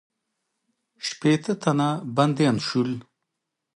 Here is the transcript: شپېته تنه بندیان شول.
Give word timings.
شپېته 1.07 1.53
تنه 1.61 1.89
بندیان 2.15 2.57
شول. 2.67 2.91